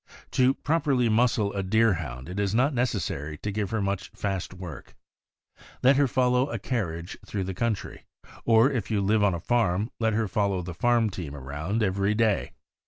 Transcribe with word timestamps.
To 0.31 0.55
properly 0.55 1.09
muscle 1.09 1.53
a 1.53 1.61
Deerhound 1.61 2.27
it 2.27 2.39
is 2.39 2.55
not 2.55 2.73
necessary 2.73 3.37
to 3.37 3.51
give 3.51 3.69
her 3.69 3.83
much 3.83 4.09
fast 4.15 4.51
work. 4.51 4.95
Let 5.83 5.97
her 5.97 6.07
follow 6.07 6.49
a 6.49 6.57
carriage 6.57 7.15
through 7.23 7.43
the 7.43 7.53
country, 7.53 8.05
or 8.43 8.71
if 8.71 8.89
you 8.89 8.99
live 8.99 9.23
on 9.23 9.35
a 9.35 9.39
farm, 9.39 9.91
let 9.99 10.13
her 10.13 10.27
fol 10.27 10.49
low 10.49 10.61
the 10.63 10.73
farm 10.73 11.11
team 11.11 11.35
around 11.35 11.83
every 11.83 12.15
day. 12.15 12.53